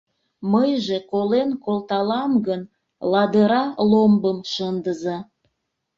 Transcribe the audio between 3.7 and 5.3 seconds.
ломбым шындыза.